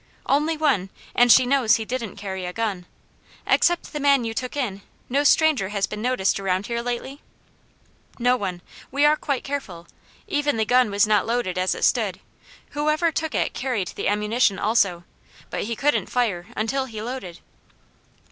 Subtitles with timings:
[0.25, 2.87] "Only one, and she knows he didn't carry a gun.
[3.45, 7.21] Except the man you took in, no stranger has been noticed around here lately?"
[8.17, 8.63] "No one.
[8.89, 9.85] We are quite careful.
[10.27, 12.19] Even the gun was not loaded as it stood;
[12.71, 15.03] whoever took it carried the ammunition also,
[15.51, 17.39] but he couldn't fire until he loaded."